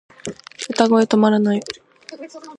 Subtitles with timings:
[0.71, 1.61] 歌声止まらない